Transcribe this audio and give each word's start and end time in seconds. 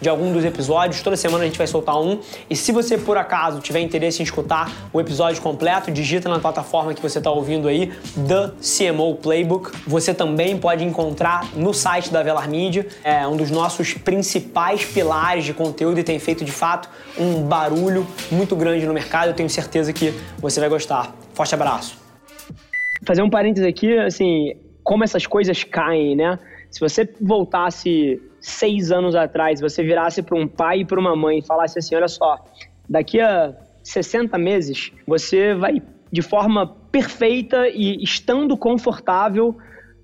de 0.00 0.08
algum 0.08 0.32
dos 0.32 0.44
episódios. 0.44 1.02
Toda 1.02 1.16
semana 1.16 1.44
a 1.44 1.46
gente 1.46 1.58
vai 1.58 1.66
soltar 1.66 2.00
um. 2.00 2.20
E 2.48 2.56
se 2.56 2.72
você 2.72 2.96
por 2.96 3.16
acaso 3.16 3.60
tiver 3.60 3.80
interesse 3.80 4.20
em 4.20 4.24
escutar 4.24 4.70
o 4.92 5.00
episódio 5.00 5.40
completo, 5.42 5.90
digita 5.90 6.28
na 6.28 6.38
plataforma 6.38 6.94
que 6.94 7.02
você 7.02 7.18
está 7.18 7.30
ouvindo 7.30 7.68
aí, 7.68 7.92
The 8.14 8.52
CMO 8.60 9.16
Playbook. 9.16 9.70
Você 9.86 10.14
também 10.14 10.58
pode 10.58 10.84
encontrar 10.84 11.46
no 11.54 11.72
site 11.72 12.12
da 12.12 12.22
Velar 12.22 12.48
Media, 12.48 12.86
é 13.02 13.26
um 13.26 13.36
dos 13.36 13.50
nossos 13.50 13.94
principais 13.94 14.84
pilares 14.84 15.44
de 15.44 15.54
conteúdo 15.54 15.98
e 15.98 16.04
tem 16.04 16.18
feito 16.18 16.44
de 16.44 16.52
fato 16.52 16.88
um 17.18 17.42
barulho 17.42 18.06
muito 18.30 18.54
grande 18.54 18.86
no 18.86 18.94
mercado. 18.94 19.28
Eu 19.28 19.34
tenho 19.34 19.50
certeza 19.50 19.92
que 19.92 20.14
você 20.38 20.60
vai 20.60 20.68
gostar. 20.68 21.14
Forte 21.34 21.54
abraço. 21.54 21.98
Fazer 23.06 23.22
um 23.22 23.30
parênteses 23.30 23.68
aqui, 23.68 23.96
assim, 23.98 24.54
como 24.82 25.04
essas 25.04 25.26
coisas 25.26 25.62
caem, 25.64 26.16
né? 26.16 26.38
Se 26.70 26.80
você 26.80 27.08
voltasse 27.20 28.20
seis 28.40 28.90
anos 28.92 29.14
atrás, 29.14 29.60
você 29.60 29.82
virasse 29.82 30.22
para 30.22 30.38
um 30.38 30.46
pai 30.46 30.80
e 30.80 30.84
para 30.84 31.00
uma 31.00 31.16
mãe 31.16 31.38
e 31.38 31.42
falasse 31.42 31.78
assim: 31.78 31.94
olha 31.94 32.08
só, 32.08 32.38
daqui 32.88 33.20
a 33.20 33.54
60 33.82 34.36
meses 34.38 34.92
você 35.06 35.54
vai, 35.54 35.82
de 36.12 36.22
forma 36.22 36.66
perfeita 36.92 37.68
e 37.68 38.02
estando 38.02 38.56
confortável, 38.56 39.56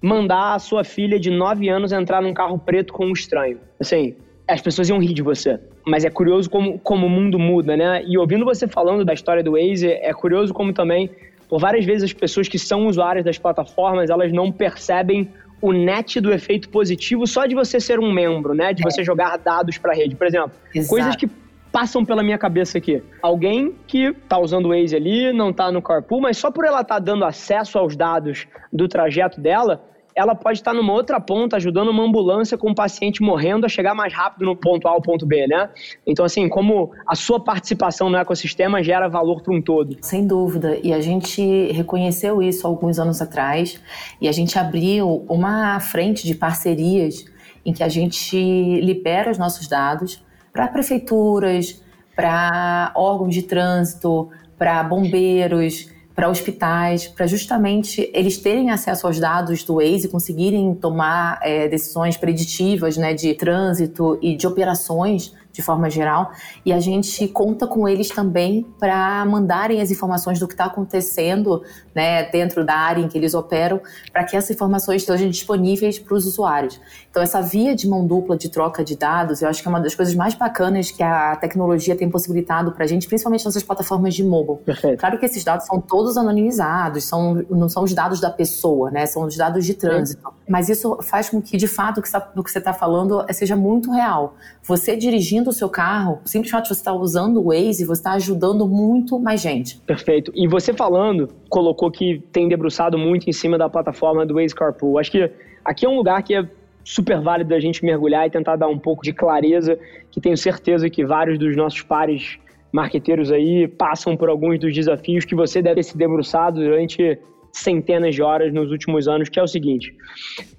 mandar 0.03 0.55
a 0.55 0.59
sua 0.59 0.85
filha 0.85 1.19
de 1.19 1.31
9 1.31 1.69
anos 1.69 1.93
entrar 1.93 2.23
num 2.23 2.35
carro 2.35 2.59
preto 2.59 2.93
com 2.93 3.07
um 3.07 3.13
estranho. 3.13 3.59
Assim, 3.81 4.15
as 4.49 4.61
pessoas 4.61 4.89
iam 4.89 4.99
rir 4.99 5.15
de 5.15 5.23
você. 5.23 5.59
Mas 5.87 6.05
é 6.05 6.11
curioso 6.11 6.49
como, 6.49 6.79
como 6.79 7.07
o 7.07 7.11
mundo 7.11 7.39
muda, 7.39 7.77
né? 7.77 8.03
E 8.07 8.17
ouvindo 8.19 8.45
você 8.45 8.67
falando 8.67 9.05
da 9.05 9.13
história 9.13 9.43
do 9.43 9.53
Waze, 9.53 9.89
é 9.89 10.13
curioso 10.13 10.53
como 10.53 10.73
também, 10.73 11.11
por 11.49 11.59
várias 11.59 11.85
vezes, 11.85 12.05
as 12.05 12.13
pessoas 12.13 12.49
que 12.49 12.59
são 12.59 12.87
usuárias 12.87 13.25
das 13.25 13.39
plataformas, 13.39 14.11
elas 14.11 14.33
não 14.33 14.51
percebem 14.51 15.31
o 15.61 15.73
net 15.73 16.21
do 16.21 16.33
efeito 16.33 16.69
positivo 16.69 17.27
só 17.27 17.47
de 17.47 17.55
você 17.55 17.81
ser 17.81 17.99
um 17.99 18.13
membro, 18.13 18.55
né? 18.55 18.73
De 18.73 18.83
você 18.83 19.01
é. 19.01 19.05
jogar 19.05 19.37
dados 19.39 19.79
para 19.79 19.93
a 19.93 19.95
rede. 19.95 20.15
Por 20.15 20.27
exemplo, 20.27 20.53
Exato. 20.75 20.89
coisas 20.89 21.17
que 21.17 21.29
passam 21.75 22.05
pela 22.05 22.23
minha 22.23 22.39
cabeça 22.39 22.79
aqui. 22.79 23.03
Alguém 23.21 23.75
que 23.87 24.13
tá 24.29 24.39
usando 24.39 24.67
o 24.67 24.69
Waze 24.69 24.95
ali, 24.95 25.33
não 25.33 25.53
tá 25.53 25.73
no 25.73 25.83
carpool, 25.83 26.21
mas 26.21 26.37
só 26.39 26.51
por 26.51 26.65
ela 26.65 26.83
estar 26.83 26.95
tá 26.95 27.01
dando 27.01 27.25
acesso 27.25 27.79
aos 27.79 27.97
dados 27.97 28.47
do 28.73 28.87
trajeto 28.87 29.41
dela, 29.41 29.85
ela 30.15 30.35
pode 30.35 30.59
estar 30.59 30.73
numa 30.73 30.93
outra 30.93 31.21
ponta 31.21 31.57
ajudando 31.57 31.89
uma 31.89 32.05
ambulância 32.05 32.57
com 32.57 32.71
um 32.71 32.75
paciente 32.75 33.23
morrendo 33.23 33.67
a 33.67 33.69
chegar 33.69 33.95
mais 33.95 34.13
rápido 34.13 34.45
no 34.45 34.55
ponto 34.55 34.87
A 34.87 34.93
ao 34.93 35.03
ponto 35.03 35.27
B, 35.27 35.47
né? 35.47 35.71
Então, 36.07 36.25
assim, 36.25 36.49
como 36.49 36.93
a 37.07 37.17
sua 37.17 37.43
participação 37.43 38.09
no 38.09 38.17
ecossistema 38.17 38.83
gera 38.83 39.09
valor 39.09 39.43
para 39.43 39.53
um 39.53 39.61
todo. 39.61 39.97
Sem 40.03 40.27
dúvida. 40.27 40.79
E 40.83 40.93
a 40.93 41.01
gente 41.01 41.73
reconheceu 41.73 42.41
isso 42.41 42.67
alguns 42.67 42.99
anos 42.99 43.21
atrás 43.21 43.81
e 44.21 44.29
a 44.29 44.33
gente 44.33 44.59
abriu 44.59 45.25
uma 45.29 45.81
frente 45.81 46.27
de 46.27 46.35
parcerias 46.35 47.25
em 47.67 47.73
que 47.73 47.83
a 47.83 47.89
gente 47.89 48.37
libera 48.81 49.31
os 49.31 49.39
nossos 49.39 49.67
dados 49.67 50.23
para 50.53 50.69
prefeituras, 50.69 51.83
para 52.15 52.93
órgãos 52.95 53.35
de 53.35 53.43
trânsito, 53.43 54.29
para 54.57 54.83
bombeiros, 54.85 55.89
para 56.15 56.29
hospitais, 56.29 57.09
para 57.09 57.27
justamente 57.27 58.09
eles 58.15 58.39
terem 58.39 58.71
acesso 58.71 59.07
aos 59.07 59.19
dados 59.19 59.65
do 59.65 59.75
Waze 59.77 60.07
e 60.07 60.09
conseguirem 60.09 60.75
tomar 60.75 61.41
é, 61.43 61.67
decisões 61.67 62.17
preditivas 62.17 62.97
né, 62.97 63.13
de 63.13 63.35
trânsito 63.35 64.19
e 64.23 64.37
de 64.37 64.47
operações 64.47 65.33
de 65.55 65.63
forma 65.63 65.89
geral, 65.89 66.33
e 66.67 66.73
a 66.73 66.81
gente 66.81 67.29
conta 67.29 67.65
com 67.65 67.89
eles 67.89 68.09
também 68.09 68.67
para 68.77 69.25
mandarem 69.25 69.81
as 69.81 69.89
informações 69.89 70.41
do 70.41 70.49
que 70.49 70.55
está 70.55 70.65
acontecendo 70.65 71.63
né, 71.95 72.29
dentro 72.31 72.65
da 72.65 72.75
área 72.75 73.01
em 73.01 73.07
que 73.07 73.17
eles 73.17 73.35
operam, 73.35 73.81
para 74.13 74.25
que 74.25 74.37
essas 74.37 74.51
informações 74.51 75.03
estejam 75.03 75.31
disponíveis 75.31 75.97
para 75.97 76.13
os 76.13 76.27
usuários. 76.27 76.81
Então, 77.09 77.23
essa 77.23 77.41
via 77.41 77.73
de 77.73 77.89
mão 77.89 78.05
dupla 78.05 78.37
de 78.37 78.49
troca 78.49 78.83
de 78.83 78.97
dados, 78.97 79.43
eu 79.43 79.49
acho 79.49 79.63
que 79.63 79.69
é 79.69 79.71
uma 79.71 79.81
das 79.81 79.95
coisas 79.95 80.13
mais 80.17 80.35
bacanas 80.35 80.91
que 80.91 81.05
a 81.05 81.37
tecnologia 81.37 81.95
tem 81.95 82.11
possibilitado 82.11 82.73
para 82.73 82.85
a 82.85 82.89
gente, 82.89 83.07
principalmente 83.07 83.45
nessas 83.45 83.63
plataformas 83.63 84.13
de 84.13 84.25
mobile. 84.25 84.59
Perfeito. 84.65 84.99
Claro 84.99 85.19
que 85.21 85.25
esses 85.25 85.45
dados 85.45 85.67
são 85.67 85.81
todos 85.81 86.17
anonimizados, 86.17 87.05
são, 87.05 87.45
não 87.49 87.69
são 87.69 87.85
os 87.85 87.95
dados 87.95 88.21
da 88.21 88.31
pessoa, 88.31 88.91
né, 88.91 89.07
são 89.07 89.23
os 89.23 89.37
dados 89.37 89.65
de 89.65 89.75
trânsito. 89.75 90.35
Mas 90.49 90.69
isso 90.69 90.99
faz 91.03 91.31
com 91.31 91.41
que, 91.41 91.57
de 91.57 91.69
fato, 91.69 92.01
o 92.01 92.43
que 92.43 92.51
você 92.51 92.59
está 92.59 92.73
tá 92.73 92.73
falando 92.73 93.25
seja 93.33 93.55
muito 93.55 93.91
real. 93.93 94.35
Você 94.63 94.97
dirigindo 94.97 95.44
dirigindo 95.45 95.51
o 95.51 95.53
seu 95.53 95.69
carro, 95.69 96.21
simplesmente 96.25 96.69
você 96.69 96.73
está 96.73 96.93
usando 96.93 97.41
o 97.41 97.45
Waze, 97.49 97.85
você 97.85 98.01
está 98.01 98.13
ajudando 98.13 98.67
muito 98.67 99.19
mais 99.19 99.41
gente. 99.41 99.77
Perfeito. 99.79 100.33
E 100.35 100.49
você 100.49 100.73
falando, 100.73 101.29
colocou 101.49 101.91
que 101.91 102.23
tem 102.33 102.49
debruçado 102.49 102.97
muito 102.99 103.29
em 103.29 103.33
cima 103.33 103.59
da 103.59 103.69
plataforma 103.69 104.25
do 104.25 104.35
Waze 104.35 104.55
Carpool. 104.55 104.99
Acho 104.99 105.11
que 105.11 105.31
aqui 105.65 105.85
é 105.85 105.89
um 105.89 105.97
lugar 105.97 106.23
que 106.23 106.35
é 106.35 106.49
super 106.83 107.21
válido 107.21 107.55
a 107.55 107.61
gente 107.61 107.85
mergulhar 107.85 108.27
e 108.27 108.31
tentar 108.31 108.57
dar 108.57 108.69
um 108.69 108.79
pouco 108.79 109.03
de 109.03 109.13
clareza, 109.13 109.79
que 110.11 110.21
tenho 110.21 110.37
certeza 110.37 110.89
que 110.89 111.05
vários 111.05 111.39
dos 111.39 111.57
nossos 111.57 111.83
pares 111.83 112.39
marqueteiros 112.73 113.31
aí 113.31 113.69
passam 113.69 114.17
por 114.17 114.29
alguns 114.29 114.59
dos 114.59 114.75
desafios 114.75 115.25
que 115.25 115.35
você 115.35 115.63
deve 115.63 115.77
ter 115.77 115.85
se 115.85 115.97
debruçado 115.97 116.61
durante 116.61 117.19
centenas 117.55 118.15
de 118.15 118.23
horas 118.23 118.53
nos 118.53 118.71
últimos 118.71 119.09
anos, 119.09 119.29
que 119.29 119.39
é 119.39 119.43
o 119.43 119.47
seguinte: 119.47 119.95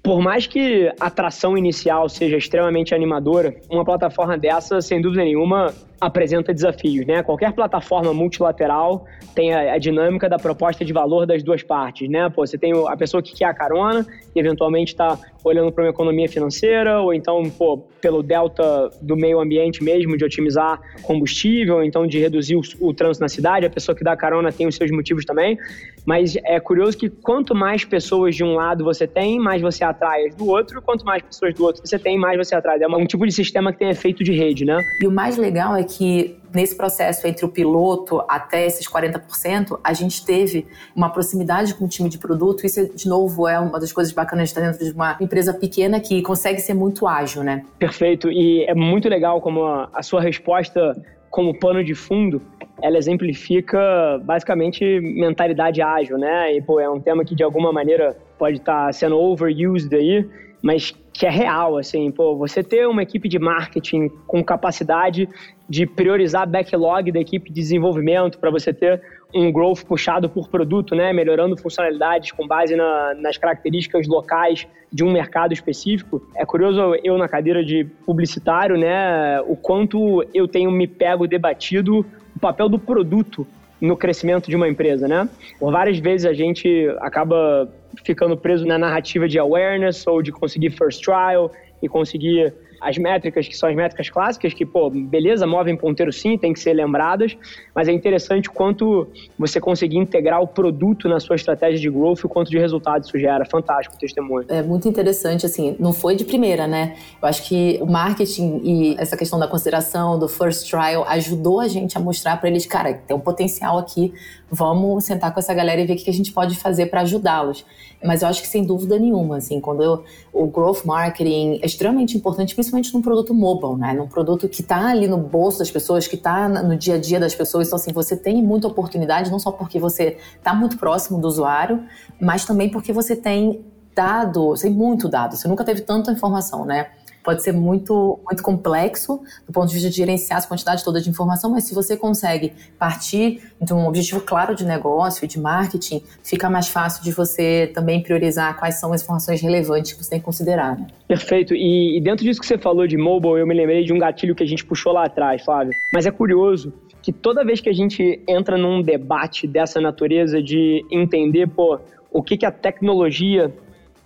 por 0.02 0.20
mais 0.20 0.46
que 0.46 0.92
a 0.98 1.06
atração 1.06 1.56
inicial 1.56 2.08
seja 2.08 2.36
extremamente 2.36 2.94
animadora, 2.94 3.54
uma 3.70 3.84
plataforma 3.84 4.36
dessa, 4.36 4.80
sem 4.80 5.00
dúvida 5.00 5.22
nenhuma, 5.22 5.74
apresenta 6.00 6.52
desafios, 6.52 7.06
né? 7.06 7.22
Qualquer 7.22 7.52
plataforma 7.52 8.12
multilateral 8.12 9.06
tem 9.34 9.54
a, 9.54 9.74
a, 9.74 9.78
dinâmica 9.78 10.28
da 10.28 10.38
proposta 10.38 10.84
de 10.84 10.92
valor 10.92 11.26
das 11.26 11.42
duas 11.42 11.62
partes, 11.62 12.08
né? 12.08 12.28
Pô, 12.28 12.46
você 12.46 12.58
tem 12.58 12.72
a 12.86 12.96
pessoa 12.96 13.22
que 13.22 13.34
quer 13.34 13.46
a 13.46 13.54
carona 13.54 14.06
e 14.34 14.38
eventualmente 14.38 14.92
está 14.92 15.18
olhando 15.42 15.72
para 15.72 15.84
uma 15.84 15.90
economia 15.90 16.28
financeira 16.28 17.00
ou 17.00 17.14
então, 17.14 17.48
pô, 17.50 17.78
pelo 18.00 18.22
delta 18.22 18.90
do 19.00 19.16
meio 19.16 19.40
ambiente 19.40 19.82
mesmo 19.82 20.16
de 20.16 20.24
otimizar 20.24 20.80
combustível, 21.02 21.76
ou 21.76 21.84
então 21.84 22.06
de 22.06 22.18
reduzir 22.18 22.56
o, 22.56 22.60
o 22.80 22.92
trânsito 22.92 23.22
na 23.22 23.28
cidade. 23.28 23.66
A 23.66 23.70
pessoa 23.70 23.96
que 23.96 24.04
dá 24.04 24.12
a 24.12 24.16
carona 24.16 24.52
tem 24.52 24.66
os 24.66 24.74
seus 24.74 24.90
motivos 24.90 25.24
também. 25.24 25.58
Mas 26.04 26.36
é 26.44 26.60
curioso 26.60 26.96
que 26.96 27.08
quanto 27.08 27.54
mais 27.54 27.84
pessoas 27.84 28.34
de 28.36 28.44
um 28.44 28.54
lado 28.54 28.84
você 28.84 29.06
tem, 29.06 29.38
mais 29.38 29.60
você 29.60 29.82
atrai 29.82 30.26
as 30.26 30.34
do 30.34 30.46
outro. 30.46 30.80
Quanto 30.82 31.04
mais 31.04 31.22
pessoas 31.22 31.54
do 31.54 31.64
outro 31.64 31.82
você 31.84 31.98
tem, 31.98 32.18
mais 32.18 32.36
você 32.36 32.54
atrai. 32.54 32.82
É 32.82 32.86
um 32.86 33.06
tipo 33.06 33.26
de 33.26 33.32
sistema 33.32 33.72
que 33.72 33.78
tem 33.78 33.88
efeito 33.88 34.22
de 34.22 34.32
rede, 34.32 34.64
né? 34.64 34.84
E 35.00 35.06
o 35.06 35.10
mais 35.10 35.36
legal 35.36 35.74
é 35.74 35.82
que 35.86 36.38
nesse 36.52 36.76
processo 36.76 37.26
entre 37.26 37.44
o 37.44 37.48
piloto 37.48 38.22
até 38.28 38.66
esses 38.66 38.88
40%, 38.88 39.78
a 39.82 39.92
gente 39.92 40.24
teve 40.24 40.66
uma 40.94 41.10
proximidade 41.10 41.74
com 41.74 41.84
o 41.84 41.88
time 41.88 42.08
de 42.08 42.18
produto. 42.18 42.64
Isso, 42.66 42.94
de 42.94 43.08
novo, 43.08 43.46
é 43.46 43.58
uma 43.58 43.78
das 43.78 43.92
coisas 43.92 44.12
bacanas 44.12 44.48
de 44.48 44.50
estar 44.50 44.60
dentro 44.60 44.84
de 44.84 44.92
uma 44.92 45.16
empresa 45.20 45.54
pequena 45.54 46.00
que 46.00 46.22
consegue 46.22 46.60
ser 46.60 46.74
muito 46.74 47.06
ágil, 47.06 47.42
né? 47.42 47.64
Perfeito. 47.78 48.30
E 48.30 48.64
é 48.64 48.74
muito 48.74 49.08
legal 49.08 49.40
como 49.40 49.64
a, 49.64 50.02
sua 50.02 50.20
resposta 50.20 50.94
como 51.30 51.58
pano 51.58 51.84
de 51.84 51.94
fundo, 51.94 52.40
ela 52.80 52.96
exemplifica 52.96 53.78
basicamente 54.24 55.00
mentalidade 55.00 55.82
ágil, 55.82 56.16
né? 56.16 56.54
E, 56.54 56.62
pô, 56.62 56.80
é 56.80 56.88
um 56.88 57.00
tema 57.00 57.24
que 57.24 57.34
de 57.34 57.42
alguma 57.42 57.72
maneira 57.72 58.16
pode 58.38 58.56
estar 58.56 58.92
sendo 58.94 59.18
overused 59.18 59.94
aí, 59.94 60.26
mas 60.62 60.94
que 61.16 61.24
é 61.24 61.30
real, 61.30 61.78
assim, 61.78 62.10
pô, 62.10 62.36
você 62.36 62.62
ter 62.62 62.86
uma 62.86 63.02
equipe 63.02 63.26
de 63.28 63.38
marketing 63.38 64.08
com 64.26 64.44
capacidade 64.44 65.26
de 65.68 65.86
priorizar 65.86 66.46
backlog 66.46 67.10
da 67.10 67.18
equipe 67.18 67.48
de 67.48 67.54
desenvolvimento 67.54 68.38
para 68.38 68.50
você 68.50 68.72
ter 68.72 69.00
um 69.34 69.50
growth 69.50 69.82
puxado 69.84 70.28
por 70.28 70.48
produto, 70.48 70.94
né, 70.94 71.12
melhorando 71.14 71.56
funcionalidades 71.56 72.32
com 72.32 72.46
base 72.46 72.76
na, 72.76 73.14
nas 73.14 73.38
características 73.38 74.06
locais 74.06 74.66
de 74.92 75.02
um 75.02 75.10
mercado 75.10 75.52
específico. 75.52 76.22
É 76.36 76.44
curioso 76.44 76.94
eu 77.02 77.16
na 77.16 77.28
cadeira 77.28 77.64
de 77.64 77.84
publicitário, 78.04 78.76
né, 78.76 79.40
o 79.40 79.56
quanto 79.56 80.22
eu 80.34 80.46
tenho 80.46 80.70
me 80.70 80.86
pego 80.86 81.26
debatido 81.26 82.04
o 82.34 82.38
papel 82.38 82.68
do 82.68 82.78
produto 82.78 83.46
no 83.80 83.96
crescimento 83.96 84.48
de 84.48 84.56
uma 84.56 84.68
empresa, 84.68 85.06
né? 85.06 85.28
Por 85.58 85.70
várias 85.70 85.98
vezes 85.98 86.26
a 86.26 86.32
gente 86.32 86.88
acaba 87.00 87.68
ficando 88.04 88.36
preso 88.36 88.64
na 88.64 88.78
narrativa 88.78 89.28
de 89.28 89.38
awareness 89.38 90.06
ou 90.06 90.22
de 90.22 90.32
conseguir 90.32 90.70
first 90.70 91.02
trial 91.02 91.52
e 91.82 91.88
conseguir 91.88 92.54
as 92.80 92.98
métricas, 92.98 93.48
que 93.48 93.56
são 93.56 93.68
as 93.68 93.74
métricas 93.74 94.10
clássicas, 94.10 94.52
que, 94.52 94.64
pô, 94.64 94.90
beleza, 94.90 95.46
movem 95.46 95.76
ponteiro 95.76 96.12
sim, 96.12 96.36
tem 96.36 96.52
que 96.52 96.60
ser 96.60 96.72
lembradas, 96.72 97.36
mas 97.74 97.88
é 97.88 97.92
interessante 97.92 98.50
quanto 98.50 99.08
você 99.38 99.60
conseguir 99.60 99.98
integrar 99.98 100.40
o 100.40 100.46
produto 100.46 101.08
na 101.08 101.20
sua 101.20 101.36
estratégia 101.36 101.78
de 101.78 101.90
growth 101.90 102.20
e 102.24 102.28
quanto 102.28 102.50
de 102.50 102.58
resultado 102.58 103.04
isso 103.04 103.18
gera. 103.18 103.44
Fantástico 103.44 103.96
o 103.96 103.98
testemunho. 103.98 104.46
É 104.48 104.62
muito 104.62 104.88
interessante, 104.88 105.46
assim, 105.46 105.76
não 105.78 105.92
foi 105.92 106.16
de 106.16 106.24
primeira, 106.24 106.66
né? 106.66 106.96
Eu 107.20 107.28
acho 107.28 107.46
que 107.48 107.78
o 107.80 107.86
marketing 107.86 108.60
e 108.62 108.96
essa 108.98 109.16
questão 109.16 109.38
da 109.38 109.48
consideração, 109.48 110.18
do 110.18 110.28
first 110.28 110.68
trial, 110.70 111.04
ajudou 111.08 111.60
a 111.60 111.68
gente 111.68 111.96
a 111.96 112.00
mostrar 112.00 112.36
para 112.38 112.48
eles, 112.48 112.66
cara, 112.66 112.94
tem 112.94 113.16
um 113.16 113.20
potencial 113.20 113.78
aqui, 113.78 114.12
vamos 114.50 115.04
sentar 115.04 115.32
com 115.32 115.40
essa 115.40 115.54
galera 115.54 115.80
e 115.80 115.86
ver 115.86 115.94
o 115.94 115.96
que 115.96 116.10
a 116.10 116.12
gente 116.12 116.32
pode 116.32 116.56
fazer 116.56 116.86
para 116.86 117.00
ajudá-los. 117.00 117.64
Mas 118.04 118.22
eu 118.22 118.28
acho 118.28 118.42
que 118.42 118.48
sem 118.48 118.64
dúvida 118.64 118.98
nenhuma, 118.98 119.38
assim, 119.38 119.60
quando 119.60 119.82
eu, 119.82 120.04
o 120.32 120.46
growth 120.46 120.84
marketing 120.84 121.60
é 121.62 121.66
extremamente 121.66 122.16
importante, 122.16 122.54
principalmente 122.54 122.65
num 122.72 123.02
produto 123.02 123.34
mobile, 123.34 123.76
né? 123.76 123.92
Num 123.92 124.06
produto 124.06 124.48
que 124.48 124.62
está 124.62 124.88
ali 124.88 125.06
no 125.06 125.18
bolso 125.18 125.58
das 125.58 125.70
pessoas, 125.70 126.06
que 126.06 126.16
está 126.16 126.48
no 126.48 126.76
dia 126.76 126.94
a 126.94 126.98
dia 126.98 127.20
das 127.20 127.34
pessoas. 127.34 127.66
Então, 127.66 127.76
assim, 127.78 127.92
você 127.92 128.16
tem 128.16 128.42
muita 128.42 128.68
oportunidade, 128.68 129.30
não 129.30 129.38
só 129.38 129.50
porque 129.50 129.78
você 129.78 130.18
está 130.36 130.54
muito 130.54 130.78
próximo 130.78 131.20
do 131.20 131.26
usuário, 131.26 131.84
mas 132.20 132.44
também 132.44 132.70
porque 132.70 132.92
você 132.92 133.14
tem 133.16 133.64
dado, 133.94 134.54
tem 134.54 134.70
muito 134.70 135.08
dado. 135.08 135.36
Você 135.36 135.48
nunca 135.48 135.64
teve 135.64 135.80
tanta 135.80 136.12
informação, 136.12 136.64
né? 136.64 136.88
Pode 137.26 137.42
ser 137.42 137.50
muito, 137.50 138.20
muito 138.24 138.40
complexo 138.40 139.20
do 139.44 139.52
ponto 139.52 139.66
de 139.66 139.74
vista 139.74 139.90
de 139.90 139.96
gerenciar 139.96 140.38
essa 140.38 140.46
quantidade 140.46 140.84
toda 140.84 141.00
de 141.00 141.10
informação, 141.10 141.50
mas 141.50 141.64
se 141.64 141.74
você 141.74 141.96
consegue 141.96 142.52
partir 142.78 143.42
de 143.60 143.74
um 143.74 143.88
objetivo 143.88 144.20
claro 144.20 144.54
de 144.54 144.64
negócio 144.64 145.26
de 145.26 145.40
marketing, 145.40 146.00
fica 146.22 146.48
mais 146.48 146.68
fácil 146.68 147.02
de 147.02 147.10
você 147.10 147.68
também 147.74 148.00
priorizar 148.00 148.56
quais 148.56 148.76
são 148.76 148.92
as 148.92 149.02
informações 149.02 149.40
relevantes 149.40 149.92
que 149.92 150.04
você 150.04 150.10
tem 150.10 150.20
que 150.20 150.24
considerar. 150.24 150.78
Né? 150.78 150.86
Perfeito. 151.08 151.52
E, 151.52 151.98
e 151.98 152.00
dentro 152.00 152.24
disso 152.24 152.38
que 152.38 152.46
você 152.46 152.56
falou 152.56 152.86
de 152.86 152.96
mobile, 152.96 153.40
eu 153.40 153.46
me 153.46 153.54
lembrei 153.54 153.82
de 153.84 153.92
um 153.92 153.98
gatilho 153.98 154.32
que 154.32 154.44
a 154.44 154.46
gente 154.46 154.64
puxou 154.64 154.92
lá 154.92 155.06
atrás, 155.06 155.44
Flávio. 155.44 155.74
Mas 155.92 156.06
é 156.06 156.12
curioso 156.12 156.72
que 157.02 157.12
toda 157.12 157.44
vez 157.44 157.60
que 157.60 157.68
a 157.68 157.72
gente 157.72 158.22
entra 158.28 158.56
num 158.56 158.80
debate 158.82 159.48
dessa 159.48 159.80
natureza 159.80 160.40
de 160.40 160.84
entender, 160.92 161.48
pô, 161.48 161.80
o 162.12 162.22
que, 162.22 162.36
que 162.36 162.46
a 162.46 162.52
tecnologia 162.52 163.52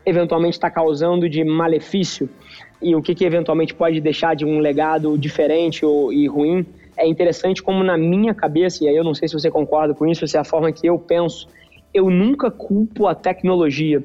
eventualmente 0.04 0.54
está 0.54 0.70
causando 0.70 1.28
de 1.28 1.44
malefício, 1.44 2.28
e 2.82 2.94
o 2.94 3.02
que, 3.02 3.14
que 3.14 3.24
eventualmente 3.24 3.74
pode 3.74 4.00
deixar 4.00 4.34
de 4.34 4.44
um 4.44 4.58
legado 4.58 5.16
diferente 5.18 5.84
ou, 5.84 6.12
e 6.12 6.26
ruim. 6.26 6.64
É 6.96 7.06
interessante 7.06 7.62
como 7.62 7.84
na 7.84 7.96
minha 7.96 8.34
cabeça, 8.34 8.84
e 8.84 8.88
aí 8.88 8.96
eu 8.96 9.04
não 9.04 9.14
sei 9.14 9.28
se 9.28 9.34
você 9.34 9.50
concorda 9.50 9.94
com 9.94 10.06
isso, 10.06 10.26
se 10.26 10.36
é 10.36 10.40
a 10.40 10.44
forma 10.44 10.72
que 10.72 10.86
eu 10.86 10.98
penso, 10.98 11.48
eu 11.92 12.08
nunca 12.08 12.50
culpo 12.50 13.06
a 13.06 13.14
tecnologia. 13.14 14.02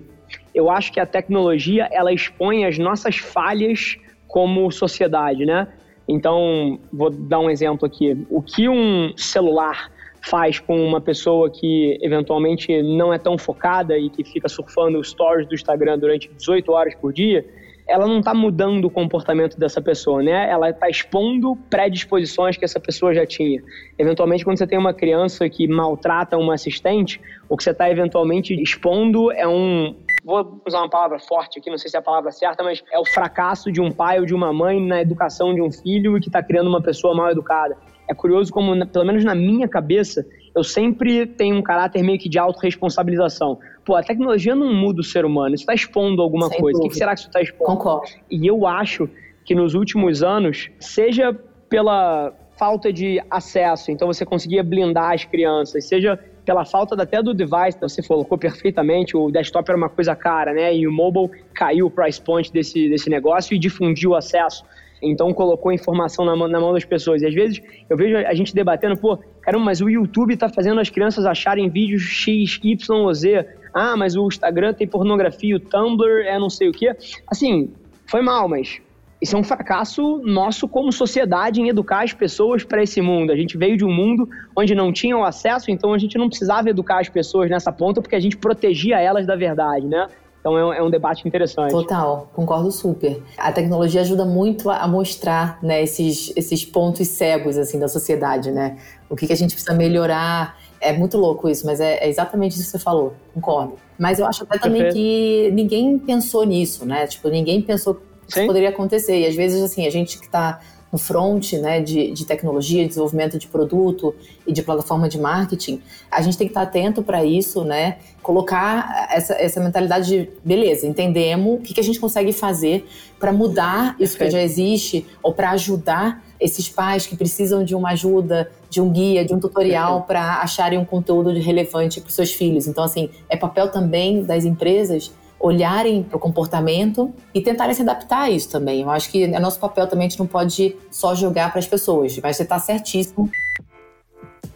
Eu 0.54 0.70
acho 0.70 0.92
que 0.92 1.00
a 1.00 1.06
tecnologia, 1.06 1.88
ela 1.92 2.12
expõe 2.12 2.66
as 2.66 2.78
nossas 2.78 3.18
falhas 3.18 3.98
como 4.28 4.72
sociedade, 4.72 5.46
né? 5.46 5.68
Então, 6.08 6.80
vou 6.92 7.10
dar 7.10 7.40
um 7.40 7.50
exemplo 7.50 7.86
aqui. 7.86 8.26
O 8.30 8.42
que 8.42 8.70
um 8.70 9.14
celular 9.18 9.92
faz 10.26 10.60
com 10.60 10.84
uma 10.86 11.00
pessoa 11.00 11.50
que 11.50 11.98
eventualmente 12.02 12.82
não 12.82 13.14
é 13.14 13.18
tão 13.18 13.38
focada 13.38 13.98
e 13.98 14.10
que 14.10 14.24
fica 14.24 14.50
surfando 14.50 15.00
os 15.00 15.10
stories 15.10 15.48
do 15.48 15.54
Instagram 15.54 16.00
durante 16.00 16.28
18 16.30 16.72
horas 16.72 16.96
por 16.96 17.14
dia, 17.14 17.46
ela 17.88 18.08
não 18.08 18.20
está 18.20 18.34
mudando 18.34 18.86
o 18.86 18.90
comportamento 18.90 19.60
dessa 19.60 19.80
pessoa, 19.80 20.24
né? 20.24 20.50
Ela 20.50 20.72
está 20.72 20.90
expondo 20.90 21.56
predisposições 21.70 22.58
que 22.58 22.66
essa 22.66 22.80
pessoa 22.80 23.14
já 23.14 23.26
tinha. 23.26 23.62
Eventualmente, 23.98 24.44
quando 24.44 24.58
você 24.58 24.66
tem 24.66 24.80
uma 24.80 24.94
criança 24.94 25.48
que 25.48 25.68
maltrata 25.68 26.36
uma 26.38 26.56
assistente, 26.56 27.22
o 27.48 27.56
que 27.56 27.64
você 27.64 27.70
está 27.70 27.90
eventualmente 27.90 28.60
expondo 28.60 29.32
é 29.32 29.48
um 29.48 29.96
vou 30.24 30.60
usar 30.66 30.80
uma 30.80 30.90
palavra 30.90 31.20
forte 31.20 31.60
aqui, 31.60 31.70
não 31.70 31.78
sei 31.78 31.88
se 31.88 31.96
é 31.96 32.00
a 32.00 32.02
palavra 32.02 32.32
certa, 32.32 32.64
mas 32.64 32.84
é 32.92 32.98
o 32.98 33.06
fracasso 33.06 33.72
de 33.72 33.80
um 33.80 33.92
pai 33.92 34.20
ou 34.20 34.26
de 34.26 34.34
uma 34.34 34.52
mãe 34.52 34.82
na 34.82 35.00
educação 35.00 35.54
de 35.54 35.62
um 35.62 35.72
filho 35.72 36.18
e 36.18 36.20
que 36.20 36.30
está 36.30 36.42
criando 36.42 36.68
uma 36.68 36.82
pessoa 36.82 37.14
mal 37.14 37.30
educada. 37.30 37.78
É 38.08 38.14
curioso 38.14 38.52
como, 38.52 38.86
pelo 38.88 39.06
menos 39.06 39.24
na 39.24 39.34
minha 39.34 39.68
cabeça, 39.68 40.26
eu 40.56 40.64
sempre 40.64 41.26
tenho 41.26 41.56
um 41.56 41.62
caráter 41.62 42.04
meio 42.04 42.20
que 42.20 42.30
de 42.30 42.40
autorresponsabilização. 42.40 43.60
Pô, 43.84 43.96
a 43.96 44.04
tecnologia 44.04 44.56
não 44.56 44.74
muda 44.74 45.02
o 45.02 45.04
ser 45.04 45.26
humano, 45.26 45.56
isso 45.56 45.64
está 45.64 45.74
expondo 45.74 46.22
alguma 46.22 46.48
Sem 46.50 46.60
coisa. 46.60 46.78
Dúvida. 46.78 46.88
O 46.88 46.92
que 46.92 46.98
será 46.98 47.14
que 47.14 47.20
isso 47.20 47.30
está 47.30 47.42
expondo? 47.42 47.72
Concordo. 47.72 48.08
E 48.30 48.48
eu 48.48 48.66
acho 48.66 49.10
que 49.44 49.54
nos 49.54 49.74
últimos 49.74 50.24
anos, 50.24 50.70
seja 50.80 51.38
pela 51.70 52.34
falta 52.58 52.92
de 52.92 53.22
acesso, 53.30 53.92
então 53.92 54.08
você 54.08 54.26
conseguia 54.26 54.64
blindar 54.64 55.14
as 55.14 55.26
crianças, 55.26 55.86
seja 55.88 56.18
pela 56.46 56.64
falta 56.64 57.02
até 57.02 57.22
do 57.22 57.34
device, 57.34 57.78
você 57.82 58.02
colocou 58.02 58.38
perfeitamente, 58.38 59.18
o 59.18 59.32
desktop 59.32 59.70
era 59.70 59.78
uma 59.78 59.90
coisa 59.90 60.16
cara, 60.16 60.54
né? 60.54 60.76
E 60.76 60.88
o 60.88 60.92
mobile 60.92 61.30
caiu 61.54 61.88
o 61.88 61.92
price 61.92 62.22
point 62.22 62.52
desse, 62.52 62.88
desse 62.88 63.10
negócio 63.10 63.56
e 63.56 63.60
difundiu 63.60 64.12
o 64.12 64.16
acesso. 64.16 64.64
Então 65.02 65.34
colocou 65.34 65.72
informação 65.72 66.26
na 66.26 66.36
mão, 66.36 66.48
na 66.48 66.60
mão 66.60 66.74
das 66.74 66.86
pessoas. 66.86 67.22
E 67.22 67.26
às 67.26 67.34
vezes 67.34 67.62
eu 67.90 67.98
vejo 67.98 68.18
a 68.18 68.34
gente 68.34 68.54
debatendo, 68.54 68.98
pô, 68.98 69.18
caramba, 69.42 69.66
mas 69.66 69.82
o 69.82 69.90
YouTube 69.90 70.34
está 70.34 70.50
fazendo 70.50 70.80
as 70.80 70.90
crianças 70.90 71.26
acharem 71.26 71.70
vídeos 71.70 72.02
X, 72.02 72.60
Y 72.64 73.14
Z. 73.14 73.48
Ah, 73.74 73.96
mas 73.98 74.16
o 74.16 74.28
Instagram 74.28 74.74
tem 74.74 74.88
pornografia, 74.88 75.56
o 75.56 75.60
Tumblr 75.60 76.26
é 76.26 76.40
não 76.40 76.50
sei 76.50 76.70
o 76.70 76.72
quê. 76.72 76.96
Assim, 77.28 77.72
foi 78.08 78.22
mal, 78.22 78.48
mas 78.48 78.82
isso 79.22 79.36
é 79.36 79.40
um 79.40 79.44
fracasso 79.44 80.22
nosso 80.24 80.68
como 80.68 80.92
sociedade 80.92 81.62
em 81.62 81.70
educar 81.70 82.04
as 82.04 82.14
pessoas 82.14 82.64
para 82.64 82.84
esse 82.84 83.02
mundo. 83.02 83.32
A 83.32 83.36
gente 83.36 83.58
veio 83.58 83.78
de 83.78 83.86
um 83.86 83.92
mundo 83.92 84.30
onde 84.56 84.76
não 84.76 84.94
tinham 84.94 85.24
acesso, 85.24 85.72
então 85.72 85.94
a 85.94 85.98
gente 85.98 86.18
não 86.18 86.28
precisava 86.28 86.70
educar 86.70 87.00
as 87.00 87.10
pessoas 87.10 87.50
nessa 87.50 87.72
ponta 87.72 88.02
porque 88.02 88.16
a 88.16 88.20
gente 88.20 88.38
protegia 88.38 89.00
elas 89.00 89.26
da 89.26 89.36
verdade, 89.36 89.88
né? 89.88 90.08
Então 90.46 90.56
é 90.60 90.64
um, 90.64 90.74
é 90.74 90.84
um, 90.84 90.92
debate 90.92 91.28
interessante. 91.28 91.72
Total, 91.72 92.30
concordo 92.32 92.72
super. 92.72 93.20
A 93.36 93.52
tecnologia 93.52 94.02
ajuda 94.02 94.26
muito 94.26 94.70
a 94.70 94.88
mostrar 94.88 95.58
né, 95.60 95.82
esses, 95.82 96.32
esses 96.36 96.64
pontos 96.64 97.08
cegos 97.08 97.58
assim 97.58 97.80
da 97.80 97.88
sociedade, 97.88 98.52
né? 98.52 98.78
O 99.10 99.16
que, 99.16 99.26
que 99.26 99.34
a 99.34 99.36
gente 99.36 99.56
precisa 99.56 99.74
melhorar. 99.74 100.56
É 100.80 100.94
muito 100.94 101.18
louco 101.18 101.50
isso, 101.50 101.66
mas 101.66 101.80
é, 101.80 101.96
é 101.96 102.08
exatamente 102.08 102.52
isso 102.52 102.66
que 102.66 102.70
você 102.70 102.78
falou, 102.78 103.16
concordo. 103.34 103.74
Mas 103.98 104.20
eu 104.20 104.28
acho 104.28 104.44
até 104.44 104.60
também 104.60 104.84
Perfeito. 104.84 105.04
que 105.04 105.52
ninguém 105.52 105.98
pensou 105.98 106.44
nisso, 106.44 106.86
né? 106.86 107.08
Tipo, 107.08 107.30
ninguém 107.30 107.60
pensou 107.60 107.96
que 107.96 108.02
isso 108.28 108.46
poderia 108.46 108.70
acontecer. 108.70 109.22
E 109.22 109.26
às 109.26 109.36
vezes, 109.36 109.64
assim, 109.64 109.88
a 109.88 109.90
gente 109.90 110.20
que 110.20 110.26
está 110.26 110.60
no 110.96 110.98
front 110.98 111.52
né, 111.54 111.82
de, 111.82 112.12
de 112.12 112.26
tecnologia, 112.26 112.88
desenvolvimento 112.88 113.38
de 113.38 113.48
produto 113.48 114.16
e 114.48 114.54
de 114.54 114.64
plataforma 114.64 115.10
de 115.10 115.20
marketing, 115.20 115.82
a 116.10 116.22
gente 116.22 116.38
tem 116.38 116.48
que 116.48 116.52
estar 116.52 116.62
atento 116.62 117.04
para 117.04 117.26
isso, 117.26 117.66
né? 117.66 117.98
Colocar 118.24 119.10
essa, 119.12 119.34
essa 119.34 119.60
mentalidade 119.60 120.08
de, 120.08 120.30
beleza, 120.42 120.88
entendemos 120.88 121.60
o 121.60 121.62
que, 121.62 121.74
que 121.74 121.82
a 121.82 121.84
gente 121.84 122.00
consegue 122.00 122.32
fazer 122.32 122.88
para 123.20 123.34
mudar 123.34 123.98
isso 124.00 124.18
que 124.18 124.30
já 124.30 124.42
existe 124.42 125.06
ou 125.22 125.34
para 125.34 125.52
ajudar 125.52 126.24
esses 126.40 126.70
pais 126.70 127.06
que 127.06 127.18
precisam 127.18 127.66
de 127.66 127.76
uma 127.76 127.90
ajuda, 127.90 128.50
de 128.70 128.80
um 128.80 128.90
guia, 128.90 129.26
de 129.26 129.34
um 129.34 129.40
tutorial 129.40 130.04
para 130.04 130.38
acharem 130.38 130.80
um 130.80 130.86
conteúdo 130.86 131.30
relevante 131.32 132.00
para 132.00 132.08
os 132.08 132.16
seus 132.16 132.32
filhos. 132.32 132.68
Então, 132.68 132.86
assim, 132.86 133.10
é 133.28 133.36
papel 133.36 133.70
também 133.70 134.24
das 134.24 134.46
empresas 134.46 135.12
olharem 135.46 136.02
para 136.02 136.18
o 136.18 136.20
comportamento 136.20 137.14
e 137.32 137.40
tentarem 137.40 137.76
se 137.76 137.84
adaptar 137.84 138.24
a 138.24 138.30
isso 138.32 138.50
também. 138.50 138.82
Eu 138.82 138.90
acho 138.90 139.12
que 139.12 139.24
é 139.26 139.40
nosso 139.40 139.60
papel 139.60 139.86
também, 139.86 140.08
a 140.08 140.10
gente 140.10 140.18
não 140.18 140.26
pode 140.26 140.76
só 140.90 141.14
jogar 141.14 141.52
para 141.52 141.60
as 141.60 141.68
pessoas, 141.68 142.18
mas 142.18 142.36
você 142.36 142.44
está 142.44 142.58
certíssimo. 142.58 143.30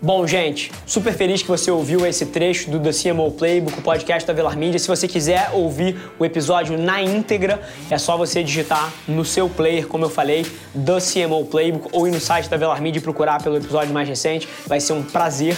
Bom, 0.01 0.25
gente, 0.25 0.71
super 0.85 1.13
feliz 1.13 1.41
que 1.41 1.47
você 1.47 1.69
ouviu 1.69 2.05
esse 2.05 2.25
trecho 2.27 2.71
do 2.71 2.79
The 2.79 2.91
CMO 2.91 3.31
Playbook, 3.31 3.77
o 3.77 3.81
podcast 3.81 4.25
da 4.25 4.33
Velar 4.33 4.57
Media. 4.57 4.79
Se 4.79 4.87
você 4.87 5.09
quiser 5.09 5.51
ouvir 5.53 5.95
o 6.17 6.25
episódio 6.25 6.77
na 6.77 7.03
íntegra, 7.03 7.61
é 7.91 7.97
só 7.97 8.15
você 8.15 8.41
digitar 8.41 8.91
no 9.07 9.25
seu 9.25 9.49
player, 9.49 9.87
como 9.87 10.05
eu 10.05 10.09
falei, 10.09 10.45
The 10.73 10.99
CMO 11.01 11.45
Playbook, 11.45 11.89
ou 11.91 12.07
ir 12.07 12.11
no 12.11 12.19
site 12.19 12.49
da 12.49 12.55
Velar 12.55 12.81
Media 12.81 12.99
e 12.99 13.03
procurar 13.03 13.43
pelo 13.43 13.57
episódio 13.57 13.93
mais 13.93 14.07
recente. 14.07 14.47
Vai 14.65 14.79
ser 14.79 14.93
um 14.93 15.03
prazer 15.03 15.57